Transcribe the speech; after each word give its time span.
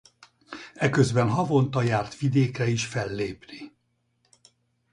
Eközben 0.73 1.29
havonta 1.29 1.81
járt 1.81 2.17
vidékre 2.19 2.67
is 2.67 2.85
fellépni. 2.85 3.71